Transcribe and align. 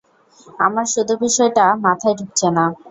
আমার 0.59 0.85
শুধু 0.93 1.13
বিষয়টা 1.23 1.65
মাথায় 1.85 2.15
ঢুকছে 2.19 2.47
না! 2.55 2.65